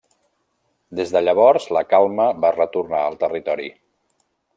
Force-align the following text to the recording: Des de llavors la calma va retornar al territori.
Des 0.99 1.11
de 1.17 1.21
llavors 1.25 1.67
la 1.77 1.83
calma 1.91 2.27
va 2.45 2.51
retornar 2.57 3.03
al 3.11 3.19
territori. 3.25 3.69